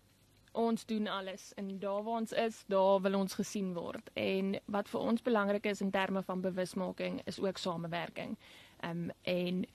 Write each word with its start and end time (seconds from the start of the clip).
ons 0.56 0.84
doen 0.88 1.06
alles 1.12 1.50
en 1.60 1.78
daar 1.78 2.02
waar 2.02 2.22
ons 2.22 2.32
is, 2.32 2.62
daar 2.72 3.00
wil 3.04 3.18
ons 3.18 3.34
gesien 3.34 3.74
word. 3.76 4.10
En 4.14 4.56
wat 4.72 4.88
vir 4.88 5.00
ons 5.00 5.22
belangrik 5.22 5.66
is 5.68 5.82
in 5.84 5.90
terme 5.92 6.22
van 6.22 6.40
bewusmaking 6.40 7.20
is 7.26 7.40
ook 7.40 7.58
samewerking. 7.58 8.38
Ehm 8.80 9.08
um, 9.08 9.10
en 9.22 9.66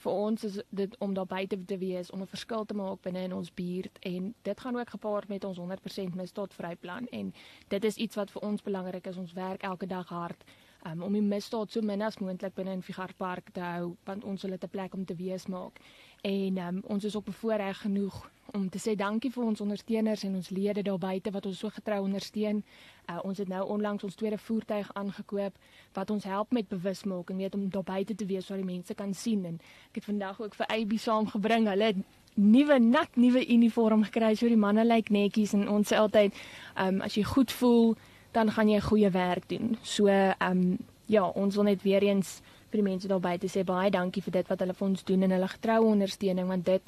vir 0.00 0.12
ons 0.12 0.44
is 0.44 0.60
dit 0.70 0.94
om 0.98 1.14
daar 1.14 1.26
buite 1.26 1.58
te 1.64 1.78
wees, 1.78 2.10
om 2.10 2.22
'n 2.22 2.26
verskil 2.26 2.64
te 2.64 2.74
maak 2.74 3.02
binne 3.02 3.22
in 3.22 3.34
ons 3.34 3.54
buurt 3.54 3.98
en 4.00 4.34
dit 4.42 4.60
gaan 4.60 4.78
ook 4.78 4.90
gepaard 4.90 5.28
met 5.28 5.44
ons 5.44 5.58
100% 5.58 6.14
misdaadvry 6.14 6.76
plan 6.76 7.06
en 7.06 7.34
dit 7.68 7.84
is 7.84 7.96
iets 7.96 8.16
wat 8.16 8.30
vir 8.30 8.42
ons 8.42 8.62
belangrik 8.62 9.06
is. 9.06 9.16
Ons 9.16 9.32
werk 9.32 9.62
elke 9.62 9.86
dag 9.86 10.08
hard 10.08 10.44
um, 10.86 11.02
om 11.02 11.12
die 11.12 11.22
misdaad 11.22 11.72
so 11.72 11.82
min 11.84 12.02
as 12.02 12.18
moontlik 12.18 12.54
binne 12.54 12.72
in 12.72 12.82
Figar 12.82 13.12
Park 13.16 13.52
te 13.52 13.60
hou 13.60 13.94
want 14.04 14.24
ons 14.24 14.42
wil 14.42 14.50
dit 14.50 14.64
'n 14.64 14.68
plek 14.68 14.94
om 14.94 15.04
te 15.04 15.14
wees 15.14 15.46
maak. 15.46 15.80
En 16.22 16.58
um, 16.58 16.82
ons 16.86 17.04
is 17.04 17.16
ook 17.16 17.24
bevoorreg 17.24 17.80
genoeg 17.80 18.30
om 18.52 18.68
te 18.68 18.78
sê 18.78 18.96
dankie 18.96 19.30
vir 19.30 19.44
ons 19.44 19.60
ondersteuners 19.60 20.22
en 20.24 20.34
ons 20.34 20.50
lede 20.50 20.82
daar 20.82 20.98
buite 20.98 21.30
wat 21.30 21.46
ons 21.46 21.58
so 21.58 21.68
getrou 21.68 22.02
ondersteun. 22.02 22.64
Uh, 23.10 23.18
ons 23.22 23.38
het 23.38 23.48
nou 23.48 23.66
onlangs 23.66 24.04
ons 24.04 24.14
tweede 24.14 24.38
voertuig 24.38 24.90
aangekoop 24.92 25.54
wat 25.92 26.10
ons 26.10 26.24
help 26.24 26.52
met 26.52 26.68
bewusmaking, 26.68 27.38
weet 27.38 27.54
om 27.54 27.70
daar 27.70 27.82
buite 27.82 28.14
te 28.14 28.26
wees 28.26 28.48
waar 28.48 28.58
die 28.58 28.72
mense 28.74 28.94
kan 28.94 29.14
sien 29.14 29.44
en 29.44 29.60
ek 29.88 29.94
het 29.94 30.04
vandag 30.04 30.40
ook 30.40 30.54
vir 30.54 30.66
AB 30.66 30.92
saamgebring. 30.98 31.68
Hulle 31.68 31.84
het 31.84 31.96
nuwe 32.34 32.78
nat 32.78 33.16
nuwe 33.16 33.46
uniform 33.46 34.04
gekry. 34.04 34.34
So 34.34 34.48
die 34.48 34.56
manne 34.56 34.84
lyk 34.84 35.10
netjies 35.10 35.54
en 35.56 35.68
ons 35.68 35.92
sê 35.92 35.98
altyd, 35.98 36.36
um, 36.78 37.00
as 37.00 37.16
jy 37.18 37.24
goed 37.24 37.52
voel, 37.52 37.96
dan 38.32 38.50
gaan 38.50 38.68
jy 38.68 38.80
goeie 38.80 39.10
werk 39.10 39.48
doen. 39.48 39.76
So 39.82 40.06
ehm 40.06 40.50
um, 40.50 40.78
ja, 41.06 41.26
ons 41.26 41.54
wil 41.54 41.64
net 41.64 41.82
weer 41.82 42.02
eens 42.02 42.40
vir 42.70 42.78
die 42.78 42.86
mense 42.86 43.08
daar 43.08 43.20
buite 43.20 43.48
sê 43.50 43.64
baie 43.66 43.90
dankie 43.90 44.22
vir 44.22 44.32
dit 44.32 44.50
wat 44.50 44.60
hulle 44.62 44.74
vir 44.74 44.88
ons 44.88 45.04
doen 45.04 45.22
en 45.26 45.30
hulle 45.30 45.48
getroue 45.48 45.88
ondersteuning 45.94 46.48
want 46.48 46.66
dit 46.66 46.82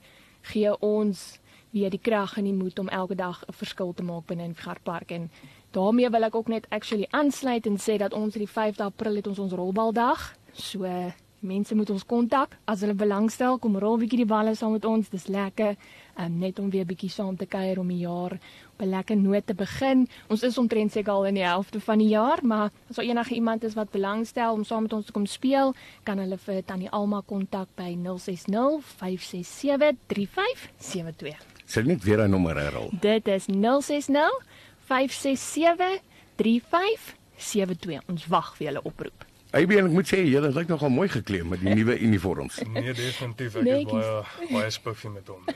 gee 0.52 0.74
ons 0.80 1.40
weer 1.72 1.90
die 1.90 2.00
krag 2.00 2.36
en 2.38 2.46
die 2.46 2.54
moed 2.54 2.78
om 2.78 2.88
elke 2.88 3.16
dag 3.18 3.42
'n 3.48 3.52
verskil 3.52 3.92
te 3.94 4.02
maak 4.02 4.26
binne 4.26 4.44
in 4.44 4.54
Garpark 4.54 5.10
en 5.10 5.30
daarmee 5.72 6.10
wil 6.10 6.22
ek 6.22 6.34
ook 6.34 6.48
net 6.48 6.66
actually 6.70 7.06
aansluit 7.10 7.66
en 7.66 7.78
sê 7.78 7.96
dat 7.96 8.12
ons 8.12 8.34
die 8.34 8.48
5de 8.48 8.84
April 8.84 9.16
het 9.16 9.26
ons 9.26 9.38
ons 9.38 9.52
rolbaldag. 9.52 10.36
So 10.52 10.84
mense 11.42 11.74
moet 11.74 11.90
ons 11.90 12.04
kontak 12.06 12.56
as 12.70 12.82
hulle 12.84 12.94
belangstel, 12.94 13.58
kom 13.58 13.76
rol 13.82 13.98
bietjie 14.00 14.22
die 14.22 14.28
balle 14.28 14.54
saam 14.58 14.76
met 14.76 14.84
ons. 14.88 15.10
Dis 15.12 15.28
lekker 15.30 15.74
um, 16.18 16.38
net 16.38 16.58
om 16.62 16.70
weer 16.70 16.86
bietjie 16.86 17.10
saam 17.10 17.36
te 17.36 17.46
kuier 17.50 17.80
om 17.82 17.88
die 17.90 18.02
jaar 18.04 18.38
op 18.72 18.82
'n 18.82 18.90
lekker 18.90 19.16
noot 19.16 19.46
te 19.46 19.54
begin. 19.54 20.08
Ons 20.28 20.42
is 20.42 20.58
omtrent 20.58 20.92
seker 20.92 21.12
al 21.12 21.26
in 21.26 21.34
die 21.34 21.44
helfte 21.44 21.80
van 21.80 21.98
die 21.98 22.08
jaar, 22.08 22.38
maar 22.42 22.70
as 22.90 22.96
daar 22.96 23.04
enige 23.04 23.34
iemand 23.34 23.64
is 23.64 23.74
wat 23.74 23.90
belangstel 23.90 24.52
om 24.52 24.64
saam 24.64 24.82
met 24.82 24.92
ons 24.92 25.06
te 25.06 25.12
kom 25.12 25.26
speel, 25.26 25.74
kan 26.02 26.18
hulle 26.18 26.38
vir 26.38 26.64
Tannie 26.64 26.90
Alma 26.90 27.22
kontak 27.26 27.68
by 27.74 27.96
060 27.96 28.80
567 28.82 29.96
3572. 30.06 31.46
Sal 31.66 31.84
net 31.84 32.04
weer 32.04 32.22
'n 32.22 32.30
nommer 32.30 32.56
herhaal. 32.56 32.90
Dit 33.00 33.28
is 33.28 33.46
060 33.46 34.30
567 34.86 36.00
3572. 36.36 38.00
Ons 38.08 38.26
wag 38.26 38.56
vir 38.56 38.66
julle 38.66 38.82
oproep. 38.82 39.31
Aby, 39.52 39.76
en 39.76 39.90
ek 39.90 39.92
moet 39.92 40.08
sê 40.08 40.22
julle 40.24 40.48
lyk 40.56 40.70
nogal 40.72 40.88
mooi 40.88 41.10
geklee 41.12 41.44
met 41.44 41.60
die 41.60 41.74
nuwe 41.76 41.92
uniforms. 42.00 42.62
Nee, 42.72 42.94
definitief. 42.96 43.58
Ek 43.60 43.66
is 43.68 43.84
baie 43.90 44.46
baie 44.48 44.70
spiffy 44.72 45.10
met 45.12 45.28
hom. 45.28 45.44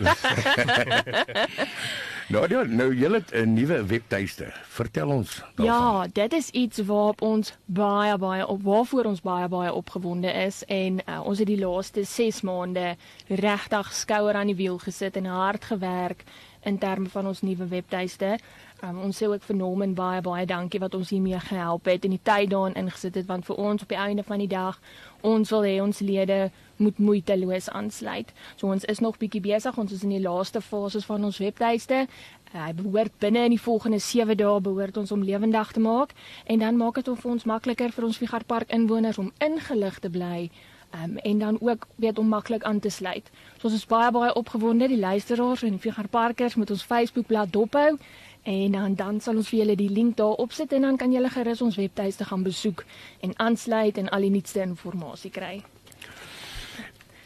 Nadia, 2.34 2.66
nou 2.68 2.90
julle 2.92 3.22
het 3.22 3.32
'n 3.32 3.54
nuwe 3.54 3.86
webtuiste. 3.86 4.52
Vertel 4.76 5.08
ons 5.08 5.42
daarvan. 5.54 5.64
Ja, 5.64 6.06
dit 6.12 6.32
is 6.32 6.50
iets 6.50 6.78
waarop 6.84 7.22
ons 7.22 7.56
baie 7.64 8.18
baie 8.18 8.46
op 8.46 8.62
waarvoor 8.62 9.04
ons 9.04 9.20
baie 9.20 9.48
baie 9.48 9.72
opgewonde 9.72 10.32
is 10.32 10.64
en 10.64 11.00
uh, 11.08 11.24
ons 11.24 11.38
het 11.38 11.48
die 11.48 11.64
laaste 11.64 12.04
6 12.04 12.40
maande 12.40 12.96
regtig 13.28 13.92
skouer 13.92 14.34
aan 14.34 14.52
die 14.52 14.56
wiel 14.56 14.78
gesit 14.78 15.16
en 15.16 15.24
hard 15.24 15.64
gewerk 15.64 16.24
in 16.66 16.78
terme 16.78 17.08
van 17.08 17.26
ons 17.26 17.42
nuwe 17.42 17.66
webtuiste. 17.66 18.38
Um, 18.84 18.98
ons 19.06 19.16
sê 19.16 19.24
ook 19.24 19.42
vir 19.48 19.56
Norman 19.56 19.94
baie 19.96 20.20
baie 20.20 20.44
dankie 20.46 20.80
wat 20.82 20.94
ons 20.94 21.08
hiermee 21.08 21.38
gehelp 21.40 21.86
het 21.88 22.04
en 22.04 22.12
die 22.12 22.20
tyd 22.22 22.50
daarin 22.52 22.76
ingesit 22.76 23.14
het 23.16 23.26
want 23.26 23.46
vir 23.48 23.56
ons 23.56 23.82
op 23.82 23.88
die 23.88 23.96
einde 23.96 24.22
van 24.22 24.42
die 24.42 24.50
dag 24.52 24.76
ons 25.24 25.50
wil 25.54 25.64
hê 25.64 25.78
ons 25.80 26.02
lede 26.04 26.50
moet 26.76 26.98
moeiteloos 26.98 27.70
aansluit. 27.72 28.32
So 28.56 28.68
ons 28.68 28.84
is 28.84 29.00
nog 29.00 29.16
bietjie 29.16 29.40
besig. 29.40 29.78
Ons 29.80 29.92
is 29.96 30.02
in 30.04 30.12
die 30.12 30.20
laaste 30.20 30.60
fases 30.60 31.08
van 31.08 31.24
ons 31.24 31.40
webtuiste. 31.40 32.04
Uh, 32.04 32.66
Hy 32.66 32.72
behoort 32.76 33.12
binne 33.20 33.42
in 33.48 33.52
die 33.52 33.60
volgende 33.60 33.98
7 34.00 34.36
dae 34.38 34.60
behoort 34.60 34.96
ons 34.96 35.12
om 35.12 35.24
lewendig 35.24 35.72
te 35.72 35.80
maak 35.80 36.14
en 36.44 36.62
dan 36.62 36.76
maak 36.76 37.00
dit 37.00 37.08
vir 37.08 37.30
ons 37.32 37.44
makliker 37.44 37.92
vir 37.92 38.06
ons 38.06 38.16
Figart 38.16 38.46
Park 38.46 38.72
inwoners 38.72 39.18
om 39.18 39.32
ingelig 39.44 39.98
te 40.04 40.10
bly. 40.10 40.50
Um, 40.94 41.16
en 41.18 41.38
dan 41.38 41.56
ook 41.60 41.86
weet 41.96 42.18
om 42.18 42.28
maklik 42.28 42.62
aan 42.64 42.78
te 42.80 42.88
sluit. 42.88 43.26
So 43.58 43.66
ons 43.68 43.76
is 43.76 43.88
baie 43.90 44.12
baie 44.14 44.32
opgewonde 44.34 44.88
die 44.88 45.00
luisteraars 45.00 45.64
en 45.66 45.74
die 45.74 45.82
Figart 45.82 46.10
Parkers 46.10 46.54
met 46.54 46.70
ons 46.70 46.84
Facebookblad 46.86 47.52
dophou 47.52 47.96
en 48.46 48.72
dan 48.72 48.94
dan 48.94 49.20
sal 49.20 49.36
ons 49.40 49.48
vir 49.50 49.58
julle 49.58 49.76
die 49.76 49.90
link 49.90 50.16
daar 50.16 50.38
opsit 50.42 50.72
en 50.72 50.86
dan 50.86 50.96
kan 50.96 51.12
julle 51.12 51.30
gerus 51.34 51.62
ons 51.66 51.76
webtuiste 51.76 52.24
gaan 52.24 52.44
besoek 52.46 52.84
en 53.26 53.34
aansluit 53.42 53.98
en 53.98 54.08
al 54.08 54.28
die 54.28 54.30
nuutste 54.30 54.62
inligting 54.62 55.32
kry. 55.32 55.64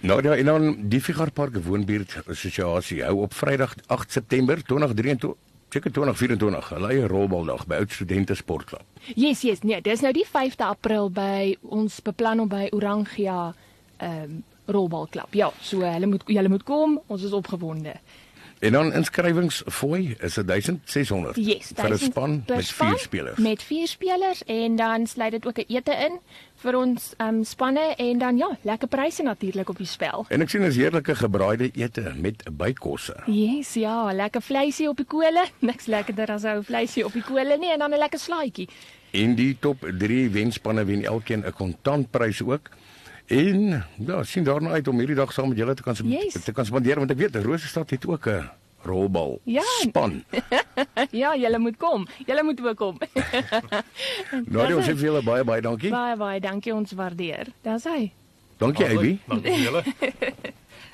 Nadia, 0.00 0.36
en 0.36 0.48
dan 0.48 0.88
die 0.88 1.00
Figar 1.00 1.30
Park 1.30 1.58
woonbuurt 1.60 2.22
assosiasie 2.24 3.02
hou 3.04 3.20
op 3.26 3.34
Vrydag 3.36 3.74
8 3.86 4.12
September 4.12 4.62
2023 4.64 5.36
Seker 5.70 5.92
2024, 5.94 6.68
hulle 6.74 6.88
eie 6.90 7.06
rolbaldag 7.06 7.60
by 7.70 7.76
Oud 7.78 7.92
Studente 7.94 8.34
Sportklub. 8.34 8.82
Yes, 9.14 9.44
yes, 9.46 9.60
nee, 9.62 9.78
dis 9.86 10.00
nou 10.02 10.10
die 10.10 10.24
5de 10.26 10.66
April 10.66 11.12
by 11.14 11.52
ons 11.62 12.00
beplan 12.02 12.42
om 12.42 12.48
by 12.50 12.64
Orangia 12.74 13.52
ehm 14.00 14.24
um, 14.24 14.40
rolbalklub. 14.70 15.34
Ja, 15.34 15.48
so 15.62 15.82
hulle 15.82 16.06
moet 16.06 16.22
julle 16.30 16.50
moet 16.50 16.62
kom, 16.62 16.98
ons 17.10 17.22
is 17.26 17.32
opgewonde. 17.34 17.96
En 18.60 18.72
dan 18.72 18.92
inskrywingsfooi 18.92 20.16
is 20.20 20.34
1600 20.34 21.36
Yes, 21.36 21.72
vir 21.74 21.84
'n 21.84 21.88
1000 21.88 22.10
span 22.10 22.42
per 22.44 22.56
met 22.56 22.66
span, 22.66 22.88
4 22.88 22.98
spelers. 22.98 23.38
Met 23.38 23.62
4 23.62 23.86
spelers 23.86 24.44
en 24.44 24.76
dan 24.76 25.06
sluit 25.06 25.30
dit 25.30 25.46
ook 25.46 25.58
'n 25.58 25.64
ete 25.68 25.92
in 25.92 26.18
vir 26.54 26.76
ons 26.76 27.14
um, 27.18 27.44
spanne 27.44 27.94
en 27.96 28.18
dan 28.18 28.36
ja, 28.36 28.58
lekker 28.62 28.88
pryse 28.88 29.22
natuurlik 29.22 29.68
op 29.68 29.76
die 29.76 29.86
spel. 29.86 30.26
En 30.28 30.40
ek 30.40 30.48
sien 30.48 30.62
is 30.62 30.76
heerlike 30.76 31.14
gebraaide 31.14 31.70
ete 31.72 32.12
met 32.16 32.44
bykosse. 32.52 33.16
Yes, 33.26 33.74
ja, 33.74 34.12
lekker 34.12 34.42
vleisie 34.42 34.88
op 34.88 34.96
die 34.96 35.06
kole. 35.06 35.46
Niks 35.70 35.86
lekkerder 35.86 36.30
as 36.30 36.44
ou 36.44 36.64
vleisie 36.64 37.04
op 37.04 37.12
die 37.12 37.24
kole 37.24 37.56
nie 37.56 37.72
en 37.72 37.78
dan 37.78 37.94
'n 37.94 37.98
lekker 37.98 38.18
slaaitjie. 38.18 38.68
En 39.10 39.34
die 39.34 39.56
top 39.60 39.88
3 39.98 40.30
wenspanne 40.30 40.84
wen 40.84 41.04
elkeen 41.04 41.46
'n 41.46 41.52
kontantprys 41.52 42.42
ook. 42.42 42.68
En 43.30 43.84
ja, 44.06 44.22
sien 44.26 44.44
daarna 44.44 44.70
uit 44.70 44.88
om 44.90 44.98
hierdie 44.98 45.16
dag 45.16 45.30
saam 45.32 45.48
met 45.52 45.58
julle 45.58 45.74
te 45.78 45.82
kan 45.86 45.94
Yes. 46.04 46.34
te 46.44 46.52
kan 46.52 46.66
spandeer 46.66 46.98
want 46.98 47.10
ek 47.14 47.16
weet 47.20 47.36
Rosestad 47.44 47.90
het 47.90 48.06
ook 48.06 48.26
'n 48.26 48.48
rolbal 48.82 49.40
Ja. 49.44 49.62
span. 49.80 50.24
ja, 51.22 51.36
julle 51.36 51.58
moet 51.58 51.76
kom. 51.76 52.06
Julle 52.26 52.42
moet 52.42 52.60
ook 52.66 52.76
kom. 52.76 52.98
Nou, 54.50 54.74
ons 54.74 54.86
sê 54.86 54.94
vir 54.96 55.04
julle 55.10 55.22
baie 55.22 55.44
baie 55.44 55.60
dankie. 55.62 55.90
baie 55.90 56.16
baie 56.16 56.40
dankie, 56.40 56.74
ons 56.74 56.92
waardeer. 56.92 57.46
Dis 57.62 57.84
hy. 57.84 58.10
Dankie 58.58 58.84
Aby. 58.86 59.18
Dankie 59.28 59.62
julle. 59.62 59.82